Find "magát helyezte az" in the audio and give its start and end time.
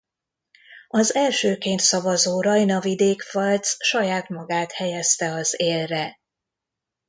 4.29-5.53